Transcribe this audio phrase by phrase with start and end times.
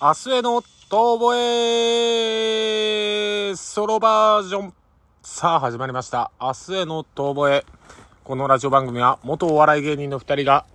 [0.00, 1.34] 明日への遠吠
[3.50, 4.72] えソロバージョン。
[5.24, 6.30] さあ、始まりました。
[6.40, 7.66] 明日への遠吠え。
[8.22, 10.66] このラジオ番組は、元お笑い芸人の二人が、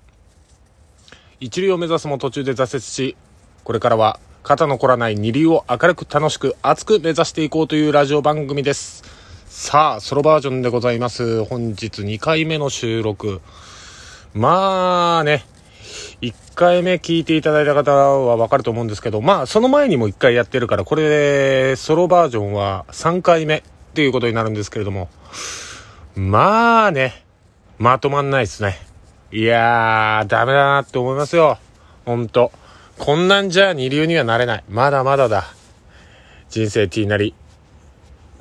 [1.40, 3.16] 一流を目指すも途中で挫折し、
[3.64, 9.06] これからは、肩の凝らない二流を明るく楽しく熱く目指していこうというラジオ番組です。
[9.46, 11.46] さあ、ソロバージョンでございます。
[11.46, 13.40] 本日2回目の収録。
[14.34, 15.46] まあね、
[16.24, 23.62] 1回目聞いていただいた方はわかると思うんですけど、まあその前にも1回やってるから、これでソロバージョンは3回目っ
[23.94, 25.10] ていうことになるんですけれども、
[26.16, 27.26] まあね、
[27.78, 28.78] まとまんないですね。
[29.34, 31.58] いやー、ダメだなって思いますよ。
[32.06, 32.54] ほんと。
[32.98, 34.64] こんなんじゃ二流にはなれない。
[34.70, 35.44] まだまだだ。
[36.50, 37.34] 人生 T なり。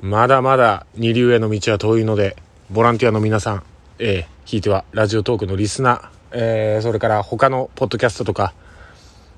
[0.01, 2.37] まだまだ二流への道は遠いので、
[2.71, 3.63] ボランティアの皆さん、
[3.99, 8.53] えー、ひいてはラジオトークのリスナー、えー、それから他のポッドキャストとか、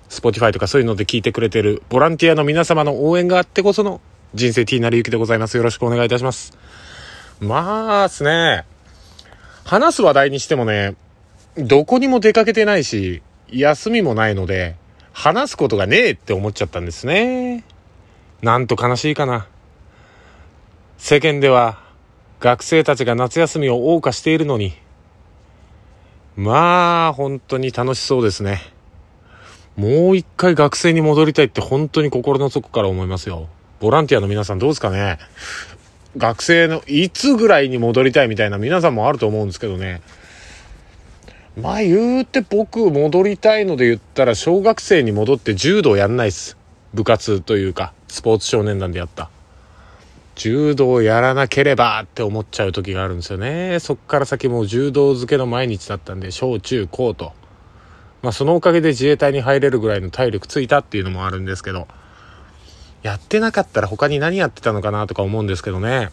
[0.09, 4.01] Spotify とかそういうので聞いてくれてるボランティアの皆様の応援があってこその
[4.33, 5.57] 人生 T なりゆきでございます。
[5.57, 6.57] よろしくお願いいたします。
[7.39, 8.66] まあっすね、
[9.66, 10.95] 話す話題にしてもね、
[11.57, 14.75] どこにも出かけてないし、休みもないので、
[15.11, 17.63] 話すことがねえって思っちゃったんですね。
[18.41, 19.47] なんと悲しいかな。
[20.97, 21.79] 世間では
[22.39, 24.73] 学生たちが夏休みを謳歌しているのに、
[26.36, 28.61] まあ、本当に楽しそうですね。
[29.78, 33.47] もう一回学生に戻りたいって本当に心の底から思いますよ。
[33.80, 35.19] ボランティアの皆さんどうですかね
[36.17, 40.02] 学生のいつぐらいに戻りたいみたいな皆さんもあると思うんですけどね。
[41.59, 46.58] まあ言うて僕戻りたいので言ったら小学生に戻って柔道やんないっす。
[46.94, 49.30] 部活というか、スポーツ少年団でやった。
[50.36, 53.80] 柔道やらなければって思っちゃう時があるんですよね。
[53.80, 57.33] そっから先もう柔道漬けの毎日だったんで、小中高と。
[58.22, 61.88] まあそのおかげで自衛隊に入れるぐらいの体力ついたっていうのもあるんですけど、
[63.01, 66.09] やってなかったら他に何やってたのかなとか思うんですけどね。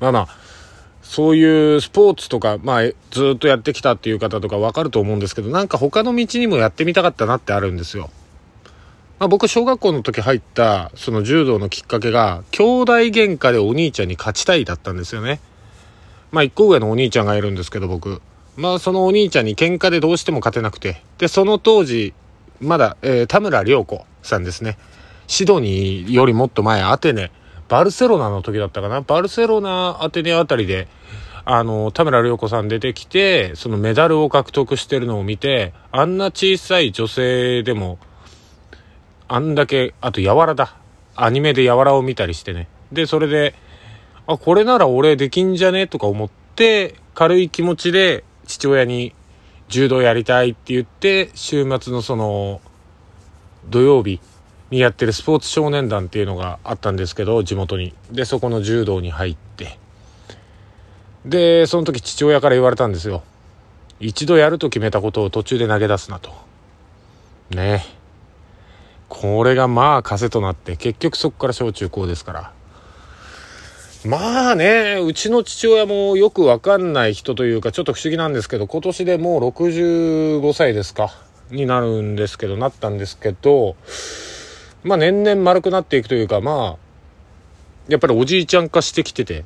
[0.00, 0.28] まあまあ、
[1.02, 8.10] そういうスポーツとか、まあずっとやってきたっていう方とかわかると思うんですけど、なんか他の道にもやってみたかったなってあるんですよ。
[9.20, 15.40] まあ、僕小学校の時入ったその柔道のきっかけが兄弟喧嘩でお兄ちゃんに勝ちたいだったんですよね。
[16.32, 18.22] まあ一個上のお兄ちゃんがいるんですけど僕。
[18.56, 21.02] まあそのお兄ちゃんに喧嘩でどうしても勝てなくて。
[21.18, 22.14] で、その当時、
[22.60, 24.78] まだ、えー、田村良子さんですね。
[25.26, 27.30] シドニーよりもっと前アテネ、
[27.68, 29.02] バルセロナの時だったかな。
[29.02, 30.88] バルセロナ、アテネあたりで、
[31.44, 37.98] あの、田村良子さん出てきて、そのメダルを獲得してるのを見て、あんな小さい女性でも、
[39.32, 40.74] あんだけ、あと、やわらだ。
[41.14, 42.66] アニメでやわらを見たりしてね。
[42.90, 43.54] で、それで、
[44.26, 45.86] あ、これなら俺できんじゃね？
[45.86, 49.14] とか思って、軽い気持ちで父親に
[49.68, 52.60] 柔道やりたいって言って、週末のその、
[53.68, 54.18] 土曜日
[54.70, 57.94] にやってるスポーツ少年団っていうのがあったんですけど、地元に。
[58.10, 59.78] で、そこの柔道に入って。
[61.24, 63.22] で、その時父親から言われたんですよ。
[64.00, 66.32] 一度やると決めたことを途中で投げ出すなと。
[67.50, 67.99] ねえ。
[69.20, 72.52] これがまあ枷となって結局そこから小中高ですから。
[74.06, 81.10] まあねうちの父親もよくわかんない人というかちょっと不思議なんですけど今年でもう65歳ですか
[81.50, 83.76] になるんですけどなったんですけど
[84.84, 89.44] まあ年々丸くなっていくというかまあやっぱりおじいちゃん化してきてて。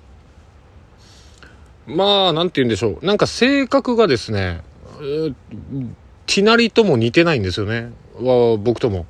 [1.89, 3.05] まあなんて言うんでしょう。
[3.05, 4.63] なんか性格がですね
[6.27, 7.91] ティナリとも似てないんですよね。
[8.21, 9.07] は僕とも。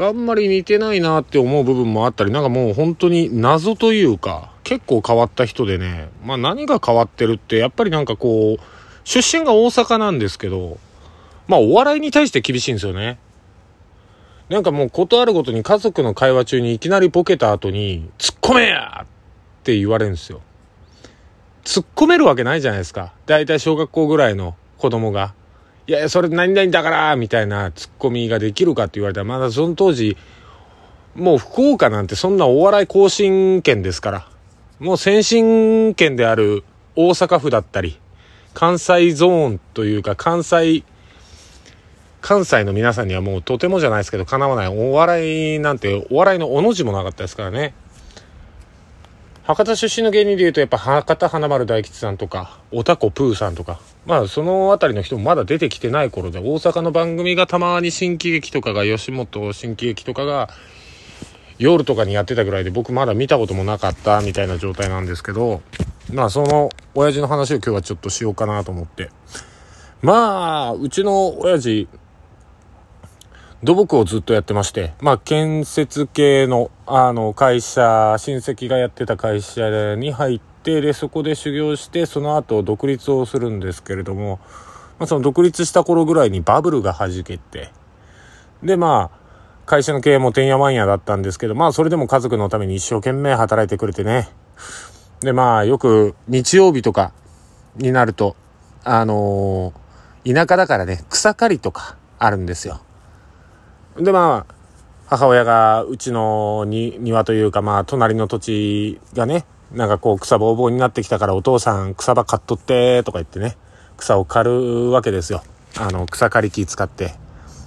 [0.00, 8.62] あんまり似てないなって思う部分もあったり、なんかもう本当に謎というか、結構変わった人でね、まあ何が変わってるって、やっぱりなんかこう、
[9.02, 10.78] 出身が大阪なんですけど、
[11.48, 13.18] まあお笑いに対して厳しいんですよね。
[14.48, 19.06] なんかもうことあるごとに家族の会話中にいきなりボケた後に、突っ込めやっ
[19.64, 20.42] て言われるんですよ。
[21.64, 23.12] 突っ込めるわけないじゃないですか。
[23.26, 25.34] だいたい小学校ぐらいの子供が。
[25.88, 30.18] いや、それ何々だからみたいなツッコミができるかって言われたら、まだその当時、
[31.14, 34.28] もう福岡なんてそんなお笑い更新県ですから、
[34.80, 36.62] もう先進県である
[36.94, 37.98] 大阪府だったり、
[38.52, 40.84] 関西ゾーンというか関西、
[42.20, 44.68] 関西の皆さんにはもうとてもじゃないですけど、かなわない。
[44.68, 47.72] お笑いなんて、お笑いのおの字もなかったですからね。
[49.48, 60.50] 博多出身の芸人でいうとやっぱ博多華丸大吉さんとかおたこプーさんとかまあその辺りの人もまだ出てきてない頃で大阪の番組がたまに新喜劇とかが吉本新喜劇とかが
[61.56, 65.62] 夜とかにやってたぐらいで僕まだ見たこともなかったみたいな状態なんですけど
[66.12, 69.08] まあその親父の話を今日はちょっとしようかなと思って。
[70.02, 71.88] まあうちの親父
[73.64, 84.38] 土木をずっとやってまして、まあ、建設系の、あの、会社、親戚がやってた会社に入って、で、そこで修行して、その後独立をするんですけれども、
[85.00, 87.72] まあ、その独立した頃ぐらいにバブルが弾けて、
[88.62, 89.18] で、まあ、
[89.66, 94.28] 会社の経営もてんやわんやだったんですけど、まあ、それでも家族のために一生懸命働いてくれてね。
[95.20, 97.12] で、まあ、よく日曜日とか
[97.74, 98.36] になると、
[98.84, 102.80] あのー、田舎だからね、草刈りとかあるんですよ。
[103.98, 104.54] で、まあ、
[105.06, 113.56] 母親がうちの庭というか、まあ、隣の土地がね、なんかこう草ぼうぼうになってきたからお父さん草場刈っとってとか言ってね、
[113.96, 115.42] 草を刈るわけですよ。
[115.78, 117.14] あの、草刈り機使って。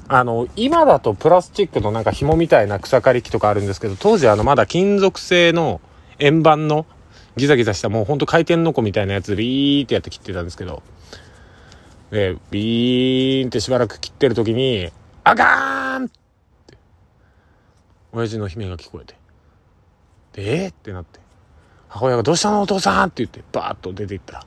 [0.07, 5.79] あの、今だとプラスチックのなんか紐みたいな草刈り機とかあるんですけど、当時あのまだ金属製の
[6.19, 6.85] 円盤の
[7.37, 10.83] ギザギザしたもうほんと回転のこみたいなやつでビーってやって切ってたんですけど、
[12.11, 14.89] で、ビーンってしばらく切ってる時に、
[15.23, 16.11] あかーん
[18.13, 19.15] 親父の悲鳴が聞こえて。
[20.33, 21.19] で、えー、ってなって。
[21.89, 22.61] 母親がどうしたの？
[22.61, 23.09] お父さん！
[23.09, 24.33] って言って、バーッと出て行った。
[24.33, 24.45] ら、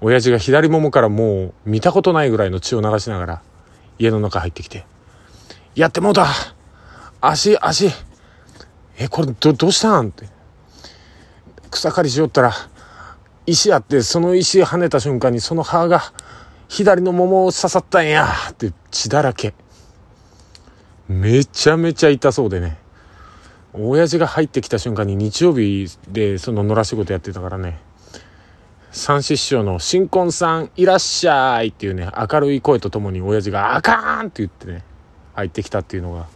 [0.00, 3.42] 親父が左ももからもう見たことないぐらいの血を流しながら、
[3.98, 4.84] 家の中入ってきて、
[5.74, 6.26] やってもうた！
[7.20, 7.90] 足、足！
[8.98, 10.08] え、これど、どうしたん？
[10.08, 10.28] って。
[11.70, 12.52] 草刈りしよったら、
[13.46, 16.02] 石あって、その石跳ねた瞬間にその歯が
[16.68, 18.26] 左の桃を刺さったんや！
[18.50, 19.54] って血だらけ。
[21.10, 22.78] めちゃめちゃ痛そうでね。
[23.72, 27.80] 親父が入ってきた瞬間に日曜日でその野良仕事やってたからね。
[28.92, 34.84] 三四師匠の新婚さんいらっしゃいっていうね、明るい声とともに親父があかんって言ってね、
[35.34, 36.26] 入ってきたっていうのが。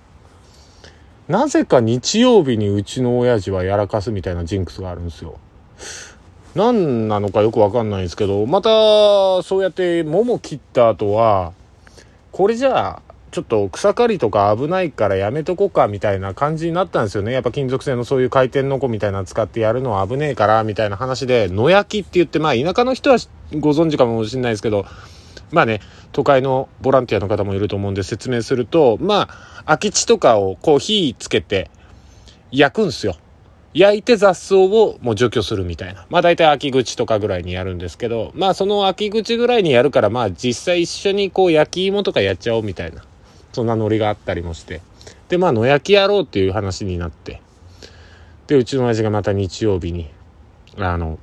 [1.29, 5.39] なぜか日曜日にうちの親父はやらかすみたいなジンクスがあるんですよ。
[6.57, 8.71] 何なのかよくわかんないんですけど、また
[9.45, 11.53] そうやって桃切った後は、
[12.33, 13.03] これじゃあ
[13.35, 17.33] ちょっと草刈りとか危ないからやめとこうかみたいな感じになったんですよね。
[17.33, 23.17] やっぱ金属製のそういう回転のこみたいなの使ってやるのは危ねえからみたいな話で、野焼きって言って、まあ田舎の人は
[23.59, 24.87] ご存知かもしれないですけど、
[25.51, 25.81] まあね、
[26.13, 31.73] 都会のボランティアの方もいると思うんで説明すると、まあ、空き地とかをこう火つけて
[32.53, 33.17] 焼くんすよ。
[33.73, 36.07] 焼いて雑草をもう除去するみたいな。
[36.09, 43.05] まあ大体秋口とかぐらいにやるんですけど、まあその秋口ぐらいにやるからまあ実際一緒にこう焼き芋とかやっちゃおうみたいな。
[43.55, 44.83] そんなノリがあったりもして。
[45.29, 47.41] で、まあ、野焼きやろうっていう話になって。
[48.47, 50.11] で、うちの親父がまた日曜日に、
[50.77, 51.19] あの、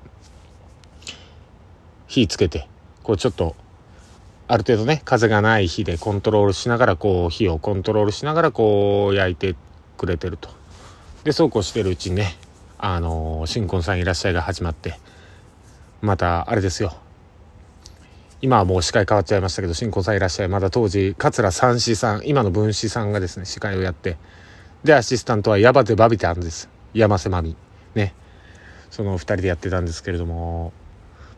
[2.07, 2.67] 火つけて、
[3.03, 3.55] こうちょっと、
[4.47, 9.55] ある程度ね、風がない火でコントロールしながら、こう、火をコントロールしながら、こう、焼いて
[9.97, 10.49] くれてると。
[11.23, 12.35] で、そうこうしてるうちにね、
[12.79, 14.99] あの新婚さんいらっしゃいが始まって、
[16.01, 16.95] また、あれですよ。
[18.41, 20.47] 今はもう司会変わっちゃいましたけど、新婚さんいらっしゃい。
[20.47, 24.17] まだ当時、桂三枝さん、今の文枝さんがですね、司会をやって、
[24.83, 26.67] で、アシスタントは山手バビタンです。
[26.93, 27.55] 山瀬まみ。
[27.93, 28.15] ね。
[28.89, 30.73] その二人でやってたんですけれども、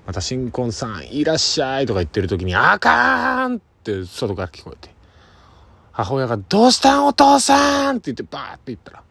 [0.08, 4.94] また新婚さんいらっしゃいとか言ってる時に、あかーんって外から聞こえて、
[5.92, 9.04] 母親が、どうしたんお父さんって言ってバーって言ったら、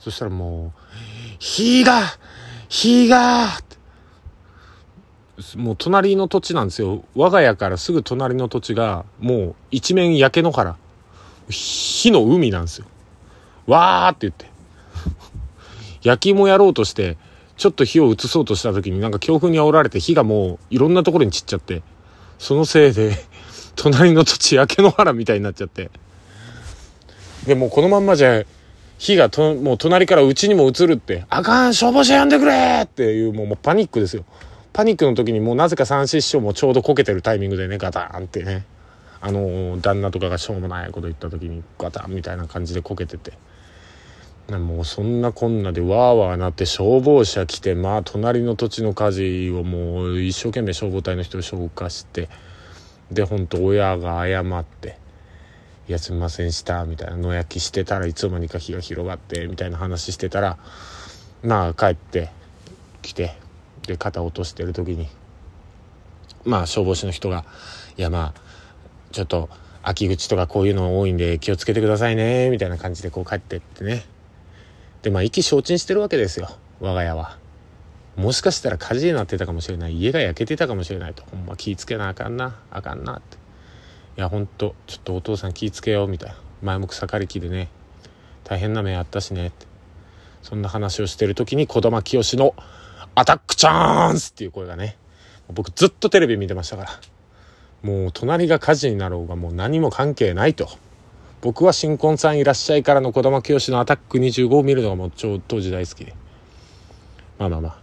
[0.00, 0.80] そしたらもう、
[1.38, 2.00] 火が
[2.68, 3.73] 火がって
[5.56, 7.04] もう隣の土地なんですよ。
[7.14, 10.76] 我が家からすぐ隣の土地が、もう一面焼け野原。
[11.50, 12.86] 火の海なんですよ。
[13.66, 14.46] わーって言って。
[16.02, 17.16] 焼き芋やろうとして、
[17.56, 21.82] ちょっと火を移そうとした時になんか強風に煽られて火がもういろんなところに散っちゃって、
[22.38, 23.16] そのせいで、
[23.74, 25.90] 隣の土地焼け野原みたいになっちゃって。
[27.46, 28.44] で、もうこのまんまじゃ、
[28.98, 34.24] 火がと、もう隣からうちにも移るって、あかん消防車呼んでくれっていうもうパニックですよ。
[34.74, 38.66] パニックの時にもうなぜか三師匠もちょうどこけてるタイミングでね、ガタンってね、
[39.20, 43.32] あの旦那とかがしょうもないこと言った時にガタンみたいな感じでこけてて。
[44.50, 52.28] もうそんなこんなでわーわーなって消防車来てまあ隣の土地の火事をもう一生懸命消防隊の人を消火して
[53.10, 54.98] でほんと親が謝って
[55.88, 60.58] 「いやすみませんした」みたいな野焼きしてたらいつの間にか火が広がってみたいな話してたら
[61.42, 62.28] まあ帰って
[63.00, 63.34] きて
[63.86, 65.08] で肩を落としてる時に。
[66.44, 67.44] まあ消防士の人が
[67.96, 68.40] 「いやまあ
[69.12, 69.48] ちょっと
[69.82, 74.04] 秋口とかこういうの多いんで気をつけてくださいね」みたいな感じでこう帰ってってね。
[75.02, 76.48] でまあ意気消沈してるわけですよ
[76.80, 77.38] 我が家は。
[78.16, 81.24] もしかしたら火事になってたかもしれない家が焼けてたかもしれないと。
[81.30, 83.38] ほんま気ぃつけなあかんなあかんなって。
[84.16, 86.36] いやほんとちょっとお父さん気ぃつけようみたいな。
[86.62, 87.68] 前も草刈り機でね
[88.44, 89.66] 大変な目あったしねって。
[90.42, 92.54] そんな話をしてる時に児玉清の
[93.14, 94.96] アタックチャンスっていう声がね、
[95.52, 96.90] 僕ずっとテレビ見てましたから。
[97.82, 100.68] もう隣が火事になろうがもう何も関係ないと。
[101.42, 106.14] 僕は新婚さんいらっしゃいからの児玉清のアタック25を見るのがもう超当時大好きで。
[107.38, 107.78] まあまあまあ。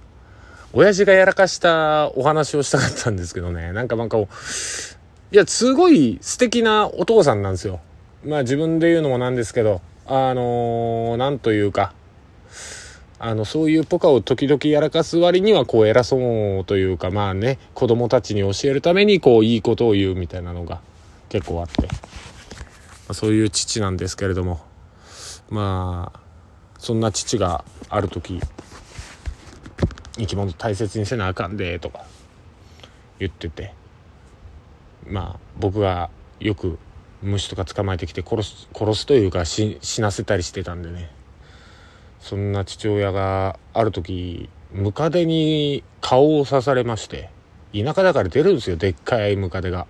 [0.74, 3.72] 親父がやらかしたお話をしたかったんですけどね。
[3.74, 4.26] なんかなんかい
[5.32, 7.80] や、すごい素敵なお父さんなんですよ。
[8.26, 11.94] まあ自分で言うのもなんですけど、あのー、なんというか、
[13.24, 16.18] あの、そういうポカを時々やらかす割には、こう、偉そ
[16.62, 20.82] うというか、まあね、子供たちに教えるために、こう、いいことを言うみたいなのが
[21.30, 21.88] 結構あって、ま
[23.10, 24.62] あ、そういう父なんですけれども、
[25.52, 26.20] まあ、
[26.80, 28.40] そんな父がある時、
[30.18, 32.06] 生き物大切にせなあかんで、とか
[33.20, 33.76] 言ってて、
[35.06, 36.10] まあ、僕が
[36.40, 36.80] よく
[37.22, 41.21] 虫とか捕まえてきて殺す、殺すというか死なせたりしてたんでね。
[42.22, 47.30] そんな父親がある時ムカデに顔を刺されまして
[47.74, 49.88] 田舎だから出るんですよでっかいムカデが。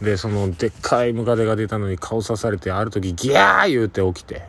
[0.00, 4.42] でそのでっかいムカデが出たのに顔刺されてある時ギャー言うて起きて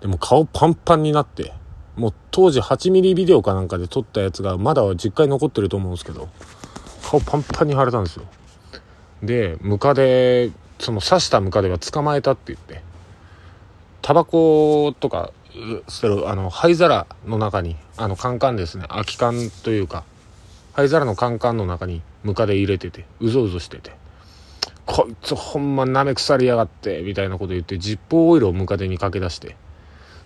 [0.00, 1.52] でも顔パンパンになって
[1.96, 6.28] もう当時8ミリビデオかなんかで撮ったやつがまだ実家に残ってると思うんですけど
[7.02, 8.26] 顔パンパンに腫れたんですよ。
[9.22, 12.82] でムカデその刺したムカデは捕まえたって言って
[14.02, 15.32] タバコとか
[15.88, 18.86] 捨てる、あの、灰皿の中に、あの、カンカンですね。
[18.88, 20.04] 空き缶というか、
[20.72, 23.92] 灰皿のカンカンの中にムカデ入れてて、うぞうぞしてて、
[24.86, 29.56] こいつほんま舐め腐りやがって、みたいなこと言って、ジッポーオイルをムカデにかけ出して、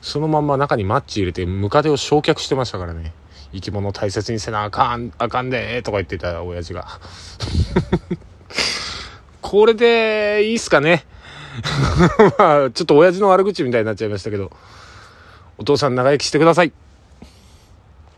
[0.01, 3.13] そのまんま中にマッチ入れて、ムカデを焼却してましたからね。
[3.53, 6.87] 生き物大切にせなあかん、あかんでとか言ってた親父が。
[9.41, 11.05] これでいいっすかね
[12.39, 14.51] まあ、ちょっと親父の悪口みたいになっちゃいましたけど。
[15.59, 16.73] お父さん長生きしてください。